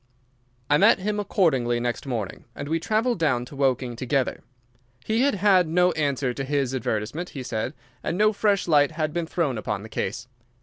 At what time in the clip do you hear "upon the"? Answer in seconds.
9.59-9.89